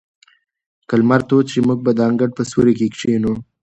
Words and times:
که 0.87 0.95
لمر 0.99 1.21
تود 1.29 1.45
شي، 1.51 1.59
موږ 1.67 1.79
به 1.85 1.91
د 1.95 1.99
انګړ 2.09 2.29
په 2.37 2.43
سیوري 2.49 2.73
کې 2.79 2.87
کښېنو. 2.93 3.33